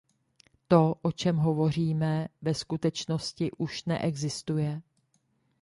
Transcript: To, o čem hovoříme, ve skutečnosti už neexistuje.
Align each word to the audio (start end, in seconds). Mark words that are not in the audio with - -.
To, 0.67 0.95
o 1.01 1.11
čem 1.11 1.37
hovoříme, 1.37 2.27
ve 2.41 2.53
skutečnosti 2.53 3.51
už 3.51 3.85
neexistuje. 3.85 4.81